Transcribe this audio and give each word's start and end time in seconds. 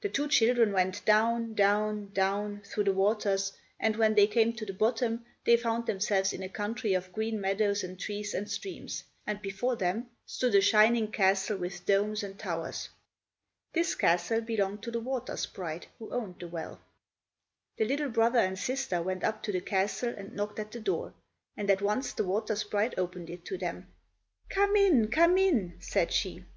The 0.00 0.08
two 0.08 0.26
children 0.26 0.72
went 0.72 1.04
down—down—down—through 1.04 2.82
the 2.82 2.92
waters, 2.92 3.52
and 3.78 3.94
when 3.94 4.14
they 4.16 4.26
came 4.26 4.52
to 4.54 4.66
the 4.66 4.72
bottom 4.72 5.24
they 5.44 5.56
found 5.56 5.86
themselves 5.86 6.32
in 6.32 6.42
a 6.42 6.48
country 6.48 6.92
of 6.92 7.12
green 7.12 7.40
meadows 7.40 7.84
and 7.84 7.96
trees 7.96 8.34
and 8.34 8.50
streams, 8.50 9.04
and 9.28 9.40
before 9.40 9.76
them 9.76 10.10
stood 10.26 10.56
a 10.56 10.60
shining 10.60 11.12
castle 11.12 11.56
with 11.56 11.86
domes 11.86 12.24
and 12.24 12.36
towers. 12.36 12.88
This 13.72 13.94
castle 13.94 14.40
belonged 14.40 14.82
to 14.82 14.90
the 14.90 14.98
water 14.98 15.36
sprite 15.36 15.86
who 16.00 16.10
owned 16.10 16.40
the 16.40 16.48
well. 16.48 16.80
The 17.76 17.84
little 17.84 18.10
brother 18.10 18.40
and 18.40 18.58
sister 18.58 19.00
went 19.00 19.22
up 19.22 19.40
to 19.44 19.52
the 19.52 19.60
castle 19.60 20.12
and 20.16 20.34
knocked 20.34 20.58
at 20.58 20.72
the 20.72 20.80
door, 20.80 21.14
and 21.56 21.70
at 21.70 21.80
once 21.80 22.12
the 22.12 22.24
water 22.24 22.56
sprite 22.56 22.98
opened 22.98 23.30
it 23.30 23.44
to 23.44 23.56
them. 23.56 23.86
"Come 24.48 24.74
in, 24.74 25.12
come 25.12 25.38
in," 25.38 25.76
said 25.78 26.10
she. 26.12 26.44